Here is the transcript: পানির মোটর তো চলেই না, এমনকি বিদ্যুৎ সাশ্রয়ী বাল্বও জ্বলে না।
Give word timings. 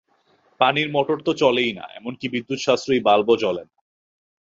পানির 0.59 0.87
মোটর 0.91 1.17
তো 1.27 1.31
চলেই 1.33 1.71
না, 1.73 1.85
এমনকি 1.99 2.25
বিদ্যুৎ 2.29 2.59
সাশ্রয়ী 2.61 3.01
বাল্বও 3.07 3.35
জ্বলে 3.37 3.63
না। 3.63 3.75